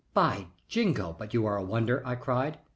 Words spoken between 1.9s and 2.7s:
I cried.